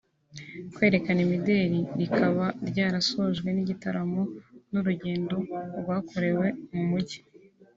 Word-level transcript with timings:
kwerekana 0.75 1.19
imideli 1.27 1.79
rikaba 1.99 2.45
ryarasojwe 2.69 3.47
n’igitaramo 3.53 4.21
n’urugendo 4.71 5.35
rwakorewe 5.79 6.47
mu 6.73 6.83
Mujyi 6.89 7.19